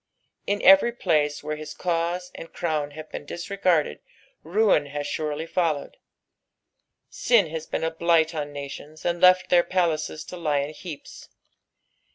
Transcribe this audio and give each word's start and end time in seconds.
In 0.47 0.63
every 0.63 0.91
place 0.91 1.43
where 1.43 1.55
lii^ 1.55 1.77
cause 1.77 2.31
and 2.33 2.51
crown 2.51 2.89
have 2.97 3.11
been 3.11 3.23
disregarded 3.23 3.99
ruin 4.41 4.87
has 4.87 5.05
surely 5.05 5.45
followed: 5.45 5.97
sin 7.07 7.51
has 7.51 7.67
been 7.67 7.83
a 7.83 7.91
blight 7.91 8.33
on 8.33 8.51
nations, 8.51 9.05
and 9.05 9.21
left 9.21 9.49
their 9.51 9.63
palaces 9.63 10.23
to 10.23 10.37
lie 10.37 10.57
in 10.61 10.73
heaps. 10.73 11.29